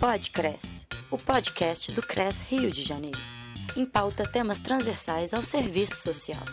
[0.00, 3.18] Podcres, o podcast do CRES Rio de Janeiro.
[3.76, 6.44] Em pauta temas transversais ao serviço social.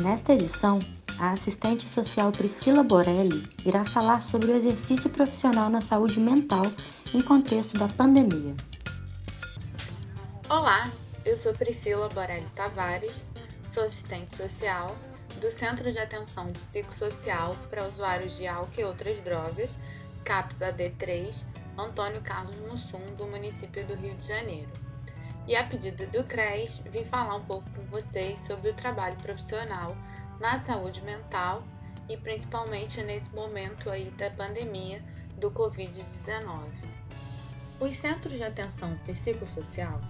[0.00, 0.78] Nesta edição,
[1.18, 6.62] a assistente social Priscila Borelli irá falar sobre o exercício profissional na saúde mental
[7.12, 8.54] em contexto da pandemia.
[10.48, 10.88] Olá,
[11.24, 13.24] eu sou Priscila Borelli Tavares,
[13.72, 14.94] sou assistente social
[15.40, 19.70] do Centro de Atenção Psicossocial para Usuários de Álcool e Outras Drogas,
[20.22, 24.70] CAPS AD3, Antônio Carlos Mussum, do município do Rio de Janeiro.
[25.46, 29.96] E a pedido do CRES, vim falar um pouco com vocês sobre o trabalho profissional
[30.38, 31.64] na saúde mental
[32.08, 35.02] e principalmente nesse momento aí da pandemia
[35.38, 36.68] do Covid-19.
[37.80, 40.00] Os centros de atenção psicossocial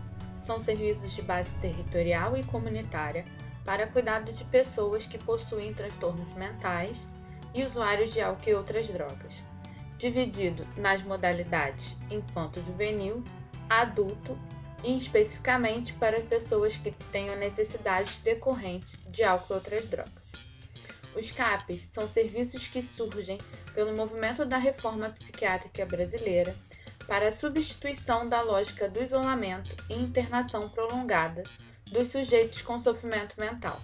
[0.41, 3.25] são serviços de base territorial e comunitária
[3.65, 7.06] para cuidado de pessoas que possuem transtornos mentais
[7.55, 9.52] e usuários de álcool e outras drogas
[10.02, 13.22] dividido nas modalidades infanto-juvenil,
[13.70, 14.36] adulto
[14.83, 20.12] e especificamente para pessoas que tenham necessidades decorrentes de álcool e outras drogas.
[21.14, 23.39] Os CAPs são serviços que surgem
[23.75, 26.56] pelo movimento da reforma psiquiátrica brasileira
[27.06, 31.44] para a substituição da lógica do isolamento e internação prolongada
[31.87, 33.81] dos sujeitos com sofrimento mental.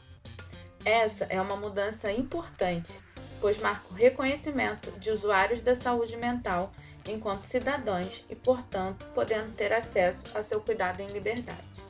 [0.84, 2.98] Essa é uma mudança importante
[3.40, 6.72] pois marca o reconhecimento de usuários da saúde mental
[7.06, 11.82] enquanto cidadãos e, portanto, podendo ter acesso a seu cuidado em liberdade.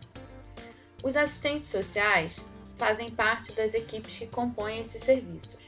[1.02, 2.44] Os assistentes sociais
[2.76, 5.58] fazem parte das equipes que compõem esses serviços.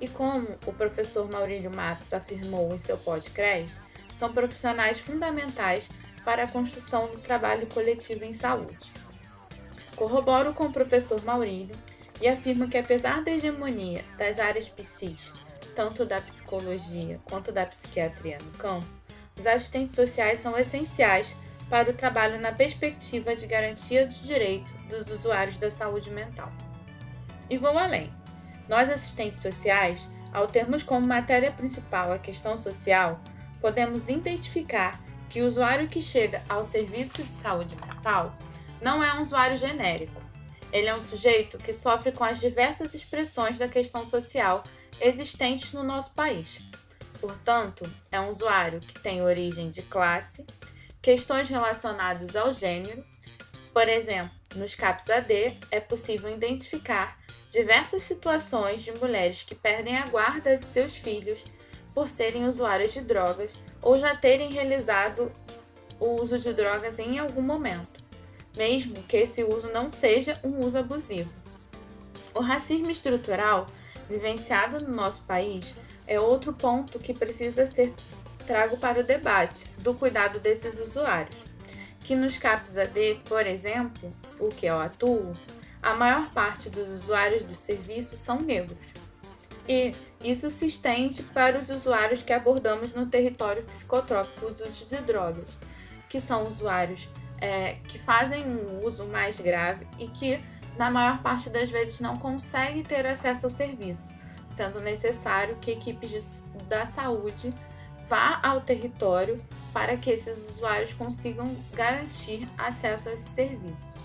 [0.00, 3.76] E como o professor Maurílio Matos afirmou em seu podcast,
[4.14, 5.88] são profissionais fundamentais
[6.24, 8.92] para a construção do trabalho coletivo em saúde.
[9.96, 11.76] Corroboro com o professor Maurílio
[12.20, 15.32] e afirma que, apesar da hegemonia das áreas psis,
[15.74, 18.86] tanto da psicologia quanto da psiquiatria no campo,
[19.38, 21.34] os assistentes sociais são essenciais
[21.70, 26.50] para o trabalho na perspectiva de garantia do direito dos usuários da saúde mental.
[27.48, 28.12] E vou além.
[28.68, 33.20] Nós, assistentes sociais, ao termos como matéria principal a questão social,
[33.60, 38.36] podemos identificar que o usuário que chega ao serviço de saúde mental
[38.82, 40.20] não é um usuário genérico,
[40.72, 44.62] ele é um sujeito que sofre com as diversas expressões da questão social
[45.00, 46.58] existentes no nosso país.
[47.20, 50.46] Portanto, é um usuário que tem origem de classe,
[51.00, 53.04] questões relacionadas ao gênero.
[53.72, 57.18] Por exemplo, nos CAPS AD é possível identificar
[57.50, 61.42] diversas situações de mulheres que perdem a guarda de seus filhos
[61.94, 65.32] por serem usuárias de drogas ou já terem realizado
[65.98, 67.97] o uso de drogas em algum momento
[68.58, 71.30] mesmo que esse uso não seja um uso abusivo.
[72.34, 73.68] O racismo estrutural,
[74.10, 75.76] vivenciado no nosso país,
[76.06, 77.94] é outro ponto que precisa ser
[78.44, 81.36] trago para o debate do cuidado desses usuários.
[82.00, 85.32] Que nos CAPS AD, por exemplo, o que eu atuo,
[85.82, 88.78] a maior parte dos usuários do serviço são negros.
[89.68, 94.96] E isso se estende para os usuários que abordamos no território psicotrópico dos usos de
[95.02, 95.58] drogas,
[96.08, 97.06] que são usuários
[97.40, 100.40] é, que fazem um uso mais grave e que,
[100.76, 104.12] na maior parte das vezes, não conseguem ter acesso ao serviço,
[104.50, 107.52] sendo necessário que equipes de, da saúde
[108.08, 113.98] vá ao território para que esses usuários consigam garantir acesso a esse serviço.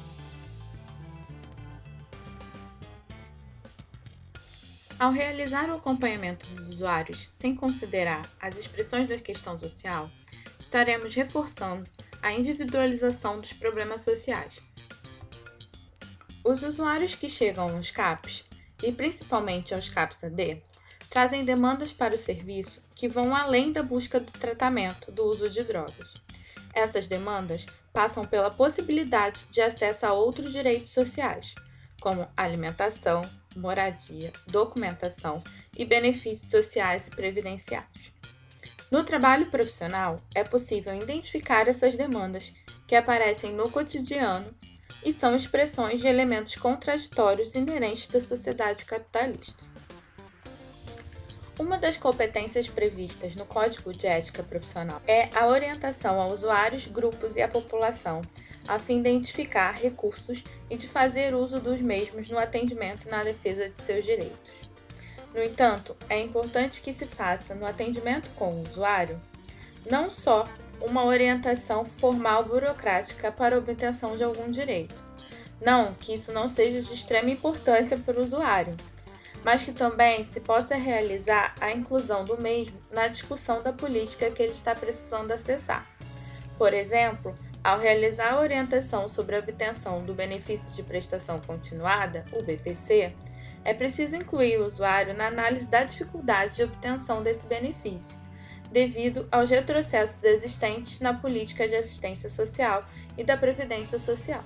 [4.99, 10.09] Ao realizar o acompanhamento dos usuários sem considerar as expressões da questão social,
[10.59, 11.89] estaremos reforçando
[12.23, 14.59] a individualização dos problemas sociais.
[16.43, 18.45] Os usuários que chegam aos CAPs,
[18.81, 20.63] e principalmente aos CAPs AD,
[21.09, 25.63] trazem demandas para o serviço que vão além da busca do tratamento do uso de
[25.63, 26.13] drogas.
[26.73, 31.53] Essas demandas passam pela possibilidade de acesso a outros direitos sociais,
[32.01, 33.21] como alimentação,
[33.55, 35.43] moradia, documentação
[35.77, 38.11] e benefícios sociais e previdenciários.
[38.93, 42.53] No trabalho profissional, é possível identificar essas demandas
[42.85, 44.53] que aparecem no cotidiano
[45.03, 49.63] e são expressões de elementos contraditórios inerentes da sociedade capitalista.
[51.57, 57.35] Uma das competências previstas no Código de Ética Profissional é a orientação a usuários, grupos
[57.35, 58.21] e à população,
[58.67, 63.23] a fim de identificar recursos e de fazer uso dos mesmos no atendimento e na
[63.23, 64.62] defesa de seus direitos.
[65.33, 69.19] No entanto, é importante que se faça no atendimento com o usuário
[69.89, 70.47] não só
[70.81, 74.95] uma orientação formal burocrática para obtenção de algum direito.
[75.61, 78.75] Não que isso não seja de extrema importância para o usuário,
[79.43, 84.41] mas que também se possa realizar a inclusão do mesmo na discussão da política que
[84.41, 85.87] ele está precisando acessar.
[86.57, 92.43] Por exemplo, ao realizar a orientação sobre a obtenção do benefício de prestação continuada, o
[92.43, 93.13] BPC,
[93.63, 98.17] é preciso incluir o usuário na análise da dificuldade de obtenção desse benefício,
[98.71, 102.83] devido aos retrocessos existentes na política de assistência social
[103.17, 104.43] e da previdência social.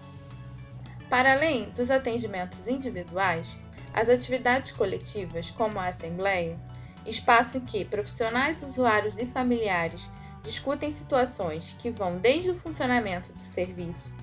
[1.10, 3.58] Para além dos atendimentos individuais,
[3.94, 6.60] as atividades coletivas, como a assembleia,
[7.06, 10.10] espaço em que profissionais, usuários e familiares
[10.44, 14.14] discutem situações que vão desde o funcionamento do serviço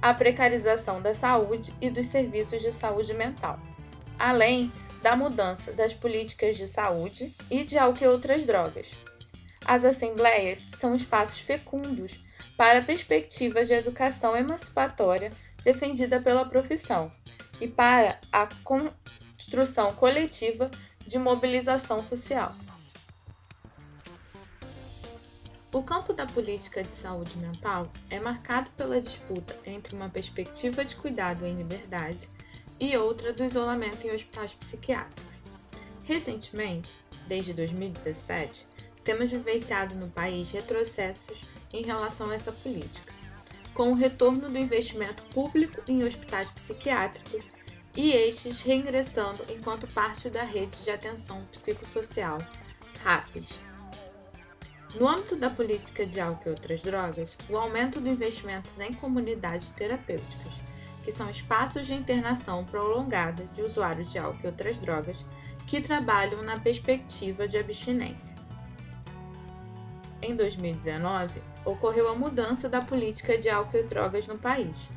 [0.00, 3.58] à precarização da saúde e dos serviços de saúde mental,
[4.18, 4.72] além
[5.02, 8.88] da mudança das políticas de saúde e de álcool e outras drogas.
[9.64, 12.18] As assembleias são espaços fecundos
[12.56, 15.32] para a perspectiva de educação emancipatória
[15.62, 17.10] defendida pela profissão
[17.60, 20.70] e para a construção coletiva
[21.06, 22.54] de mobilização social.
[25.72, 30.96] O campo da política de saúde mental é marcado pela disputa entre uma perspectiva de
[30.96, 32.28] cuidado em liberdade
[32.78, 35.36] e outra do isolamento em hospitais psiquiátricos.
[36.04, 36.90] Recentemente,
[37.26, 38.66] desde 2017,
[39.02, 41.42] temos vivenciado no país retrocessos
[41.72, 43.12] em relação a essa política,
[43.74, 47.44] com o retorno do investimento público em hospitais psiquiátricos
[47.96, 52.38] e estes reingressando enquanto parte da rede de atenção psicossocial,
[53.02, 53.60] RAPS.
[54.94, 59.70] No âmbito da política de álcool e outras drogas, o aumento do investimento em comunidades
[59.70, 60.65] terapêuticas,
[61.06, 65.24] que são espaços de internação prolongada de usuários de álcool e outras drogas
[65.64, 68.34] que trabalham na perspectiva de abstinência.
[70.20, 74.90] Em 2019, ocorreu a mudança da política de álcool e drogas no país,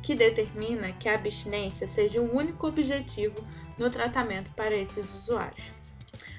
[0.00, 3.42] que determina que a abstinência seja o único objetivo
[3.76, 5.66] no tratamento para esses usuários.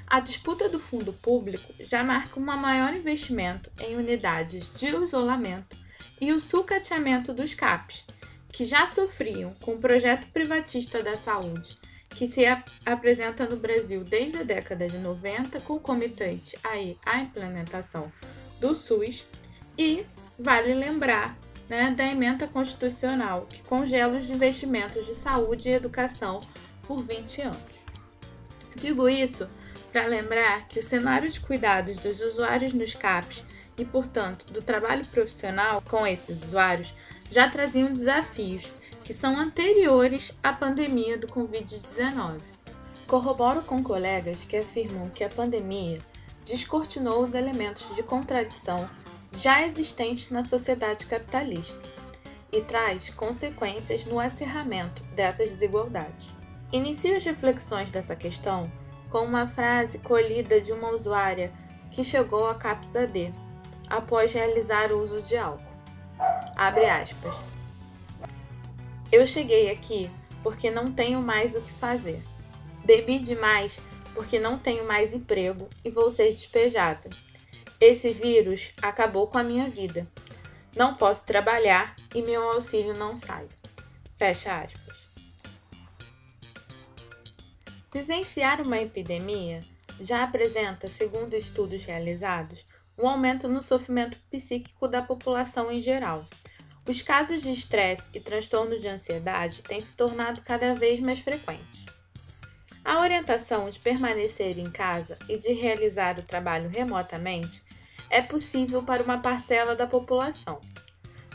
[0.08, 5.76] A disputa do fundo público já marca um maior investimento em unidades de isolamento
[6.22, 8.06] e o sucateamento dos CAPs,
[8.52, 11.78] que já sofriam com o projeto privatista da saúde,
[12.10, 18.12] que se ap apresenta no Brasil desde a década de 90, concomitante aí à implementação
[18.60, 19.26] do SUS,
[19.78, 20.06] e
[20.38, 21.38] vale lembrar
[21.70, 26.46] né, da emenda constitucional que congela os investimentos de saúde e educação
[26.86, 27.72] por 20 anos.
[28.76, 29.50] Digo isso
[29.92, 33.44] para lembrar que o cenário de cuidados dos usuários nos CAPs
[33.78, 36.94] e, portanto, do trabalho profissional com esses usuários
[37.32, 38.70] já traziam desafios
[39.04, 42.42] que são anteriores à pandemia do Covid-19.
[43.08, 45.98] Corroboro com colegas que afirmam que a pandemia
[46.46, 48.88] descortinou os elementos de contradição
[49.36, 51.80] já existentes na sociedade capitalista
[52.52, 56.28] e traz consequências no acerramento dessas desigualdades.
[56.72, 58.70] Inicio as reflexões dessa questão
[59.10, 61.52] com uma frase colhida de uma usuária
[61.90, 63.32] que chegou à CAPS AD
[63.90, 65.71] após realizar o uso de álcool.
[66.62, 67.34] Abre aspas.
[69.12, 70.12] Eu cheguei aqui
[70.44, 72.22] porque não tenho mais o que fazer.
[72.86, 73.80] Bebi demais
[74.14, 77.10] porque não tenho mais emprego e vou ser despejada.
[77.80, 80.08] Esse vírus acabou com a minha vida.
[80.76, 83.48] Não posso trabalhar e meu auxílio não sai.
[84.16, 84.96] Fecha aspas.
[87.92, 89.62] Vivenciar uma epidemia
[90.00, 92.64] já apresenta, segundo estudos realizados,
[93.00, 96.24] um aumento no sofrimento psíquico da população em geral.
[96.88, 101.86] Os casos de estresse e transtorno de ansiedade têm se tornado cada vez mais frequentes.
[102.84, 107.62] A orientação de permanecer em casa e de realizar o trabalho remotamente
[108.10, 110.60] é possível para uma parcela da população.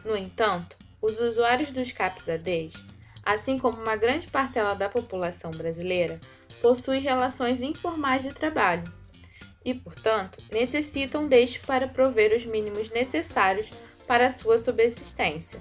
[0.04, 2.74] No entanto, os usuários dos CAPS-ADs,
[3.24, 6.20] assim como uma grande parcela da população brasileira,
[6.60, 8.92] possuem relações informais de trabalho
[9.64, 13.70] e, portanto, necessitam deste para prover os mínimos necessários
[14.06, 15.60] para sua subsistência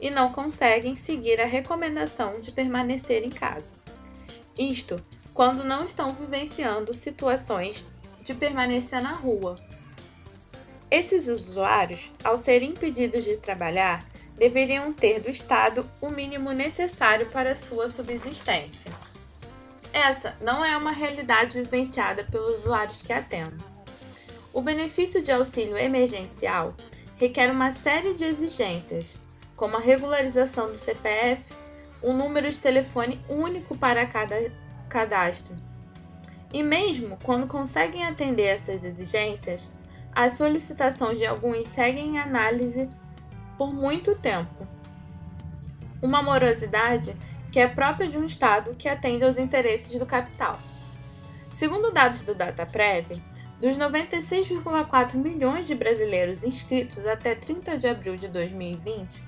[0.00, 3.72] e não conseguem seguir a recomendação de permanecer em casa.
[4.58, 5.00] Isto
[5.32, 7.84] quando não estão vivenciando situações
[8.22, 9.56] de permanecer na rua.
[10.90, 17.56] Esses usuários, ao serem impedidos de trabalhar, deveriam ter do Estado o mínimo necessário para
[17.56, 18.90] sua subsistência.
[19.92, 23.62] Essa não é uma realidade vivenciada pelos usuários que atendo.
[24.52, 26.74] O benefício de auxílio emergencial
[27.16, 29.16] requer uma série de exigências,
[29.56, 31.42] como a regularização do CPF,
[32.02, 34.52] um número de telefone único para cada
[34.88, 35.56] cadastro.
[36.52, 39.68] E mesmo quando conseguem atender essas exigências,
[40.14, 42.88] as solicitações de alguns seguem em análise
[43.58, 44.66] por muito tempo.
[46.00, 47.16] Uma morosidade
[47.50, 50.60] que é própria de um Estado que atende aos interesses do capital.
[51.52, 53.22] Segundo dados do DataPrev,
[53.60, 59.22] dos 96,4 milhões de brasileiros inscritos até 30 de abril de 2020,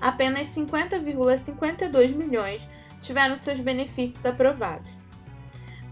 [0.00, 2.66] apenas 50,52 milhões
[3.00, 4.90] tiveram seus benefícios aprovados.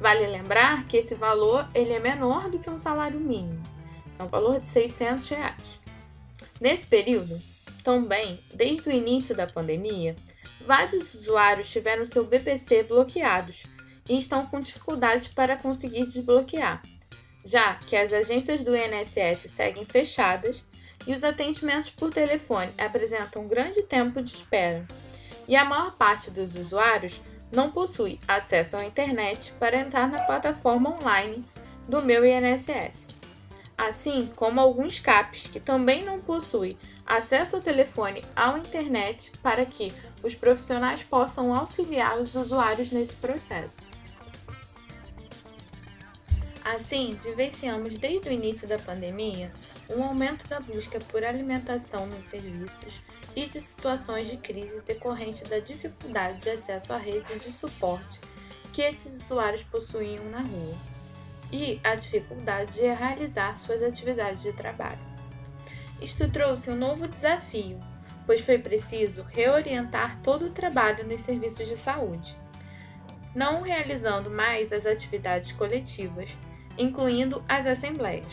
[0.01, 3.63] Vale lembrar que esse valor ele é menor do que um salário mínimo,
[4.19, 5.81] é um valor de 600 reais.
[6.61, 7.41] Nesse período,
[7.85, 10.17] também, desde o início da pandemia,
[10.67, 13.65] vários usuários tiveram seu BPC bloqueados
[14.09, 16.83] e estão com dificuldades para conseguir desbloquear,
[17.45, 20.63] já que as agências do INSS seguem fechadas
[21.07, 24.87] e os atendimentos por telefone apresentam um grande tempo de espera,
[25.49, 27.21] e a maior parte dos usuários
[27.51, 31.45] não possui acesso à internet para entrar na plataforma online
[31.89, 33.09] do meu INSS.
[33.77, 39.93] Assim como alguns CAPs que também não possuem acesso ao telefone à internet para que
[40.23, 43.92] os profissionais possam auxiliar os usuários nesse processo.
[46.65, 49.53] Assim, vivenciamos desde o início da pandemia
[49.91, 53.01] um aumento da busca por alimentação nos serviços
[53.35, 58.21] e de situações de crise decorrente da dificuldade de acesso à rede de suporte
[58.73, 60.77] que esses usuários possuíam na rua
[61.51, 65.01] e a dificuldade de realizar suas atividades de trabalho.
[66.01, 67.81] Isto trouxe um novo desafio,
[68.25, 72.39] pois foi preciso reorientar todo o trabalho nos serviços de saúde,
[73.35, 76.31] não realizando mais as atividades coletivas
[76.79, 78.33] incluindo as assembleias,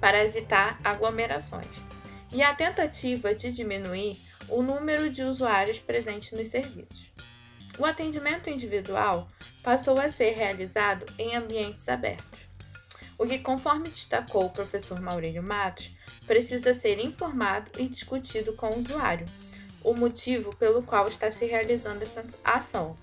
[0.00, 1.68] para evitar aglomerações,
[2.32, 7.10] e a tentativa de diminuir o número de usuários presentes nos serviços.
[7.78, 9.28] O atendimento individual
[9.62, 12.50] passou a ser realizado em ambientes abertos,
[13.20, 15.90] o que, conforme destacou o professor Maurílio Matos,
[16.26, 19.26] precisa ser informado e discutido com o usuário,
[19.84, 22.96] o motivo pelo qual está se realizando essa ação.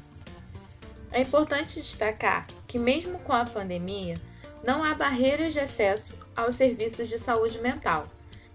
[1.11, 4.19] É importante destacar que, mesmo com a pandemia,
[4.63, 8.07] não há barreiras de acesso aos serviços de saúde mental,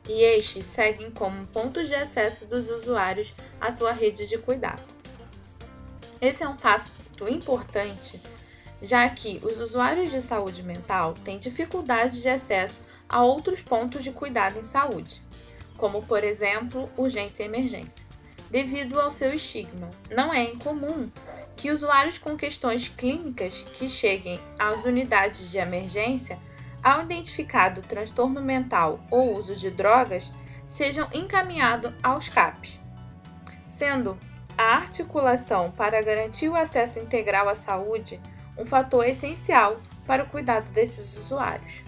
[0.08, 4.82] e estes seguem como pontos de acesso dos usuários à sua rede de cuidado.
[6.20, 6.94] Esse é um passo
[7.28, 8.20] importante,
[8.80, 14.10] já que os usuários de saúde mental têm dificuldade de acesso a outros pontos de
[14.10, 15.22] cuidado em saúde,
[15.76, 18.04] como por exemplo urgência e emergência,
[18.50, 19.90] devido ao seu estigma.
[20.10, 21.10] Não é incomum
[21.62, 26.36] que usuários com questões clínicas que cheguem às unidades de emergência,
[26.82, 30.32] ao identificado transtorno mental ou uso de drogas,
[30.66, 32.80] sejam encaminhados aos CAPs,
[33.64, 34.18] sendo
[34.58, 38.20] a articulação para garantir o acesso integral à saúde
[38.58, 41.84] um fator essencial para o cuidado desses usuários.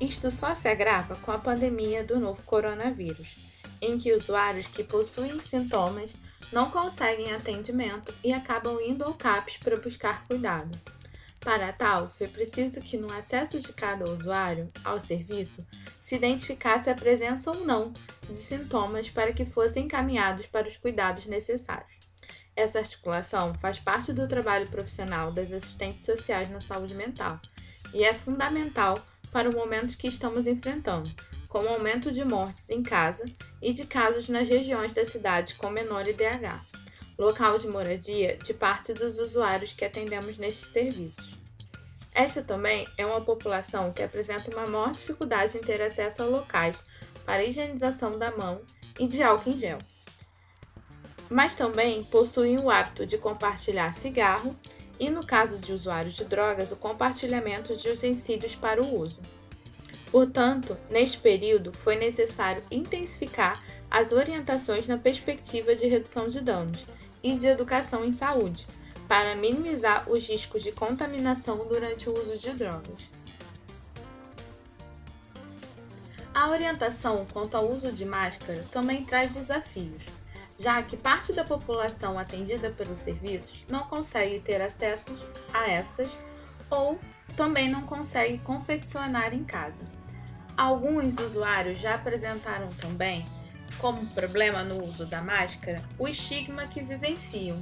[0.00, 3.36] Isto só se agrava com a pandemia do novo coronavírus,
[3.78, 6.16] em que usuários que possuem sintomas
[6.52, 10.78] não conseguem atendimento e acabam indo ao CAPS para buscar cuidado.
[11.40, 15.64] Para tal, foi preciso que no acesso de cada usuário ao serviço
[16.00, 17.92] se identificasse a presença ou não
[18.28, 21.98] de sintomas para que fossem encaminhados para os cuidados necessários.
[22.56, 27.40] Essa articulação faz parte do trabalho profissional das assistentes sociais na saúde mental
[27.94, 29.00] e é fundamental
[29.30, 31.08] para o momento que estamos enfrentando,
[31.48, 33.24] com o aumento de mortes em casa
[33.60, 36.60] e de casos nas regiões da cidade com menor IDH,
[37.18, 41.36] local de moradia de parte dos usuários que atendemos nestes serviços.
[42.12, 46.76] Esta também é uma população que apresenta uma maior dificuldade em ter acesso a locais
[47.24, 48.60] para higienização da mão
[48.98, 49.78] e de álcool em gel.
[51.30, 54.56] Mas também possuem o hábito de compartilhar cigarro
[54.98, 59.20] e, no caso de usuários de drogas, o compartilhamento de utensílios para o uso.
[60.10, 66.86] Portanto, neste período foi necessário intensificar as orientações na perspectiva de redução de danos
[67.22, 68.66] e de educação em saúde,
[69.06, 73.08] para minimizar os riscos de contaminação durante o uso de drogas.
[76.34, 80.04] A orientação quanto ao uso de máscara também traz desafios,
[80.58, 85.12] já que parte da população atendida pelos serviços não consegue ter acesso
[85.52, 86.10] a essas
[86.70, 86.98] ou
[87.36, 89.97] também não consegue confeccionar em casa.
[90.58, 93.24] Alguns usuários já apresentaram também,
[93.78, 97.60] como problema no uso da máscara, o estigma que vivenciam.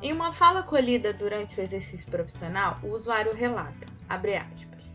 [0.00, 4.86] Em uma fala colhida durante o exercício profissional, o usuário relata, aspas,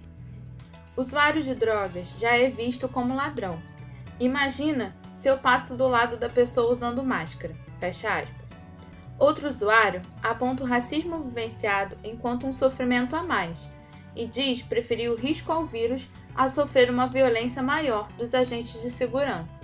[0.95, 3.61] Usuário de drogas já é visto como ladrão.
[4.17, 7.53] Imagina se eu passo do lado da pessoa usando máscara.
[7.81, 8.47] Fecha aspas.
[9.19, 13.69] Outro usuário aponta o racismo vivenciado enquanto um sofrimento a mais
[14.15, 18.91] e diz preferir o risco ao vírus a sofrer uma violência maior dos agentes de
[18.91, 19.61] segurança.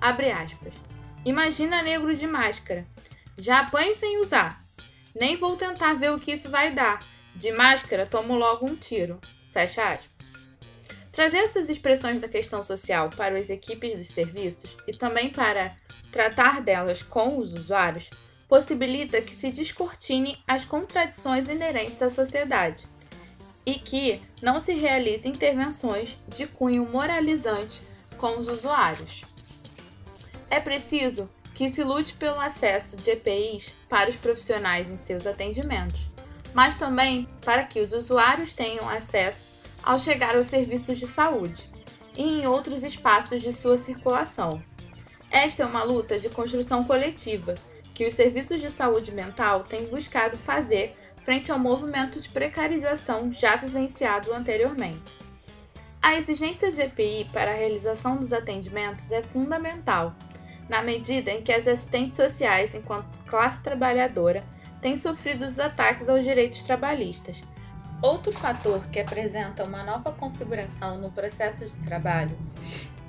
[0.00, 0.74] Abre aspas.
[1.24, 2.86] Imagina negro de máscara.
[3.38, 4.60] Já apanho sem usar.
[5.14, 7.00] Nem vou tentar ver o que isso vai dar.
[7.34, 9.18] De máscara, tomo logo um tiro.
[9.50, 10.10] Fecha aspas.
[11.10, 15.74] Trazer essas expressões da questão social para as equipes dos serviços e também para
[16.12, 18.10] tratar delas com os usuários
[18.46, 22.86] possibilita que se descortine as contradições inerentes à sociedade
[23.66, 27.82] e que não se realize intervenções de cunho moralizante
[28.16, 29.22] com os usuários.
[30.48, 36.06] É preciso que se lute pelo acesso de EPIs para os profissionais em seus atendimentos,
[36.54, 39.46] mas também para que os usuários tenham acesso
[39.82, 41.68] ao chegar aos serviços de saúde
[42.14, 44.62] e em outros espaços de sua circulação.
[45.30, 47.54] Esta é uma luta de construção coletiva
[47.94, 50.92] que os serviços de saúde mental têm buscado fazer
[51.26, 55.18] frente ao movimento de precarização já vivenciado anteriormente.
[56.00, 60.14] A exigência de EPI para a realização dos atendimentos é fundamental,
[60.68, 64.44] na medida em que as assistentes sociais, enquanto classe trabalhadora,
[64.80, 67.42] têm sofrido os ataques aos direitos trabalhistas.
[68.00, 72.38] Outro fator que apresenta uma nova configuração no processo de trabalho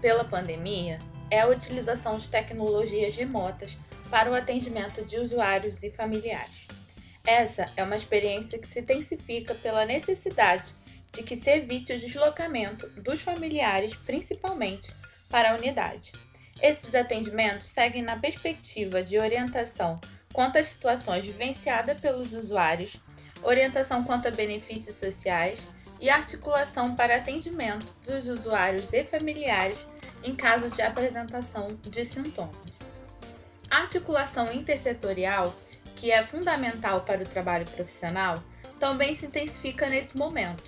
[0.01, 0.97] pela pandemia
[1.29, 3.77] é a utilização de tecnologias remotas
[4.09, 6.76] para o atendimento de usuários e familiares.
[7.27, 10.73] Essa é uma experiência que se intensifica pela necessidade
[11.11, 14.95] de que se evite o deslocamento dos familiares, principalmente
[15.27, 16.13] para a unidade.
[16.61, 19.99] Esses atendimentos seguem na perspectiva de orientação
[20.31, 22.95] quanto às situações vivenciadas pelos usuários,
[23.43, 25.59] orientação quanto a benefícios sociais
[25.99, 29.79] e articulação para atendimento dos usuários e familiares
[30.23, 32.55] em casos de apresentação de sintomas.
[33.69, 35.53] A articulação intersetorial
[35.97, 38.41] que é fundamental para o trabalho profissional,
[38.79, 40.63] também se intensifica nesse momento.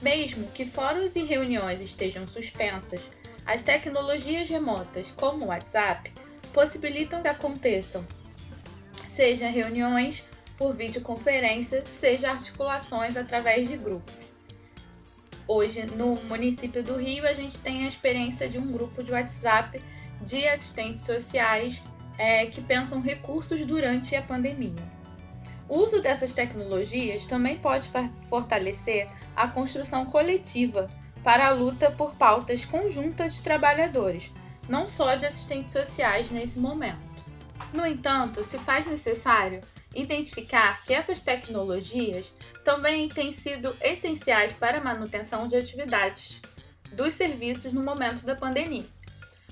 [0.00, 3.00] Mesmo que fóruns e reuniões estejam suspensas,
[3.44, 6.12] as tecnologias remotas, como o WhatsApp,
[6.52, 8.06] possibilitam que aconteçam,
[9.06, 10.22] seja reuniões
[10.56, 14.14] por videoconferência, seja articulações através de grupos.
[15.48, 19.82] Hoje, no município do Rio, a gente tem a experiência de um grupo de WhatsApp
[20.20, 21.82] de assistentes sociais
[22.20, 24.76] é, que pensam recursos durante a pandemia.
[25.66, 27.90] O uso dessas tecnologias também pode
[28.28, 30.90] fortalecer a construção coletiva
[31.24, 34.30] para a luta por pautas conjuntas de trabalhadores,
[34.68, 36.98] não só de assistentes sociais nesse momento.
[37.72, 39.62] No entanto, se faz necessário
[39.94, 42.30] identificar que essas tecnologias
[42.62, 46.38] também têm sido essenciais para a manutenção de atividades
[46.92, 48.86] dos serviços no momento da pandemia,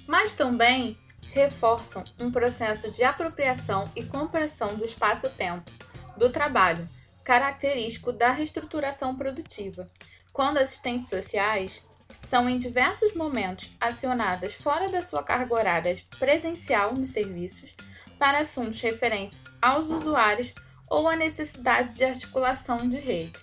[0.07, 0.99] mas também
[1.33, 5.71] reforçam um processo de apropriação e compressão do espaço-tempo
[6.17, 6.88] do trabalho,
[7.23, 9.88] característico da reestruturação produtiva,
[10.33, 11.83] quando assistentes sociais
[12.23, 17.75] são em diversos momentos acionadas fora da sua carga horária presencial nos serviços
[18.19, 20.53] para assuntos referentes aos usuários
[20.91, 23.38] ou à necessidade de articulação de rede.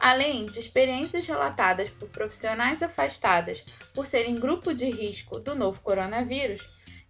[0.00, 3.64] Além de experiências relatadas por profissionais afastadas
[3.94, 6.60] por serem grupo de risco do novo coronavírus,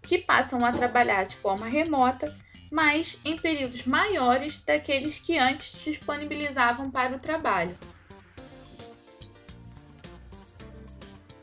[0.03, 2.35] que passam a trabalhar de forma remota,
[2.71, 7.77] mas em períodos maiores daqueles que antes disponibilizavam para o trabalho.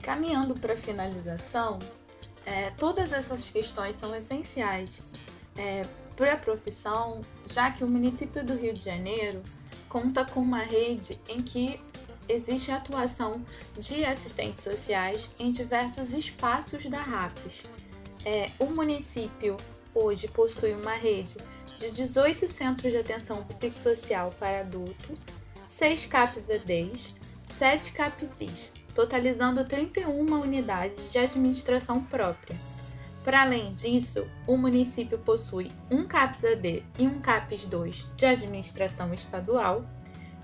[0.02, 1.80] Caminhando para a finalização,
[2.46, 5.02] é, todas essas questões são essenciais
[5.58, 9.44] é, para a profissão, já que o município do Rio de Janeiro
[9.90, 11.80] conta com uma rede em que
[12.30, 13.46] existe a atuação
[13.78, 17.64] de assistentes sociais em diversos espaços da RAPES,
[18.28, 19.56] é, o município
[19.96, 21.38] hoje possui uma rede
[21.78, 25.18] de 18 centros de atenção psicossocial para adulto,
[25.66, 32.58] 6 CAPs EDs, 7 CAPSIs, totalizando 31 unidades de administração própria.
[33.24, 39.14] Para além disso, o município possui um CAPS AD e um CAPS 2 de administração
[39.14, 39.86] estadual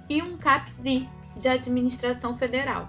[0.10, 2.88] e um CAPS I de administração federal,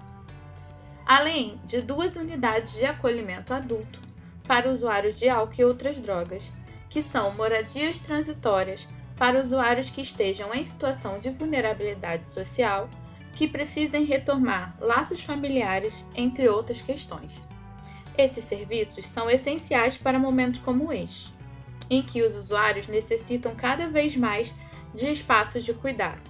[1.04, 4.13] além de duas unidades de acolhimento adulto
[4.46, 6.42] para usuários de álcool e outras drogas,
[6.88, 12.88] que são moradias transitórias para usuários que estejam em situação de vulnerabilidade social,
[13.34, 17.32] que precisem retomar laços familiares, entre outras questões.
[18.16, 21.32] Esses serviços são essenciais para momentos como este,
[21.90, 24.52] em que os usuários necessitam cada vez mais
[24.94, 26.22] de espaços de cuidado.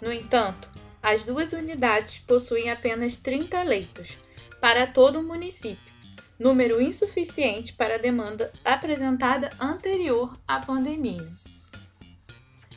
[0.00, 0.70] No entanto,
[1.02, 4.16] as duas unidades possuem apenas 30 leitos
[4.60, 5.85] para todo o município
[6.38, 11.28] número insuficiente para a demanda apresentada anterior à pandemia.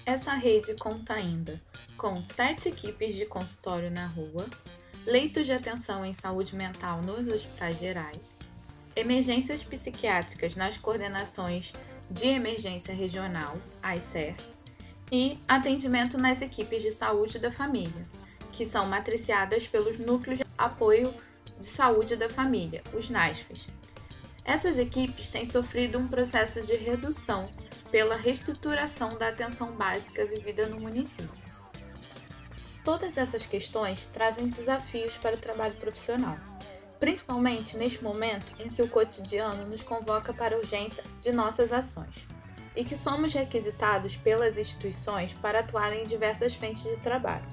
[0.05, 1.61] Essa rede conta ainda
[1.97, 4.45] com sete equipes de consultório na rua,
[5.05, 8.19] leitos de atenção em saúde mental nos hospitais gerais,
[8.95, 11.73] emergências psiquiátricas nas coordenações
[12.09, 14.35] de emergência regional, AICER,
[15.11, 18.07] e atendimento nas equipes de saúde da família,
[18.51, 21.13] que são matriciadas pelos Núcleos de Apoio
[21.59, 23.67] de Saúde da Família, os NASFs.
[24.45, 27.49] Essas equipes têm sofrido um processo de redução
[27.91, 31.29] pela reestruturação da atenção básica vivida no município.
[32.83, 36.37] Todas essas questões trazem desafios para o trabalho profissional,
[36.97, 42.25] principalmente neste momento em que o cotidiano nos convoca para a urgência de nossas ações
[42.75, 47.45] e que somos requisitados pelas instituições para atuar em diversas frentes de trabalho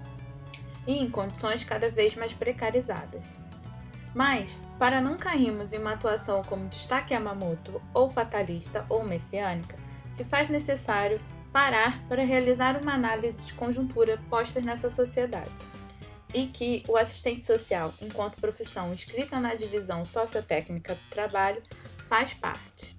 [0.86, 3.24] e em condições cada vez mais precarizadas.
[4.16, 9.76] Mas, para não cairmos em uma atuação como destaque Yamamoto ou fatalista ou messiânica,
[10.14, 11.20] se faz necessário
[11.52, 15.52] parar para realizar uma análise de conjuntura posta nessa sociedade.
[16.32, 21.62] E que o assistente social, enquanto profissão inscrita na divisão sociotécnica do trabalho,
[22.08, 22.96] faz parte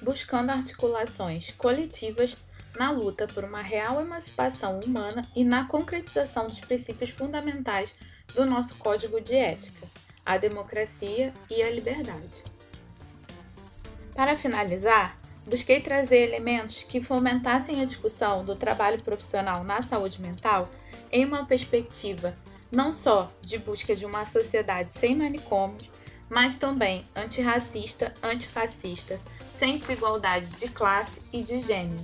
[0.00, 2.36] buscando articulações coletivas
[2.78, 7.92] na luta por uma real emancipação humana e na concretização dos princípios fundamentais
[8.32, 9.88] do nosso Código de Ética,
[10.26, 12.44] a democracia e a liberdade.
[14.14, 20.68] Para finalizar, busquei trazer elementos que fomentassem a discussão do trabalho profissional na saúde mental
[21.12, 22.36] em uma perspectiva
[22.70, 25.88] não só de busca de uma sociedade sem manicômios,
[26.28, 29.20] mas também antirracista, antifascista,
[29.54, 32.02] sem desigualdades de classe e de gênero.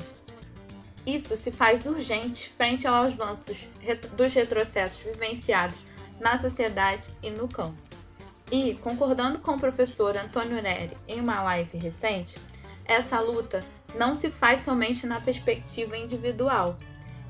[1.05, 3.67] Isso se faz urgente frente aos avanços
[4.17, 5.79] dos retrocessos vivenciados
[6.21, 7.82] na sociedade e no campo.
[8.53, 12.38] E, concordando com o professor Antônio Neri em uma live recente,
[12.85, 13.65] essa luta
[13.99, 16.77] não se faz somente na perspectiva individual.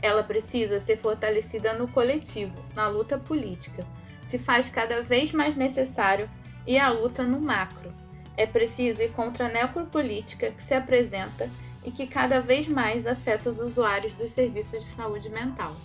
[0.02, 3.87] Ela precisa ser fortalecida no coletivo, na luta política.
[4.26, 6.28] Se faz cada vez mais necessário
[6.66, 7.94] e a luta no macro,
[8.37, 11.48] é preciso ir contra a necropolítica que se apresenta
[11.85, 15.76] e que cada vez mais afeta os usuários dos serviços de saúde mental.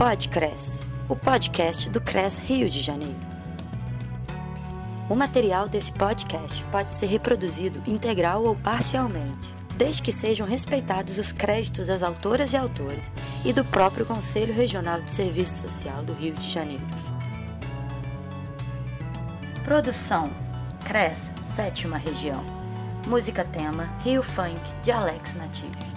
[0.00, 3.20] Podcres, o podcast do CRES Rio de Janeiro.
[5.10, 11.32] O material desse podcast pode ser reproduzido integral ou parcialmente desde que sejam respeitados os
[11.32, 13.12] créditos das autoras e autores
[13.44, 16.86] e do próprio Conselho Regional de Serviço Social do Rio de Janeiro.
[19.66, 20.30] Produção:
[20.86, 22.42] CRES, Sétima Região.
[23.06, 25.89] Música tema: Rio Funk, de Alex Native.